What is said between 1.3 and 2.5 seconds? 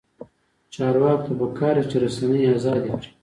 پکار ده چې، رسنۍ